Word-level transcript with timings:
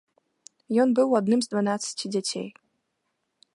Ён 0.83 0.89
быў 0.99 1.07
адным 1.19 1.39
з 1.47 1.53
дванаццаці 1.53 2.05
дзяцей. 2.17 2.47